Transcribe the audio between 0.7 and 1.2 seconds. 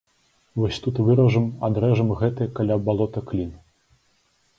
тут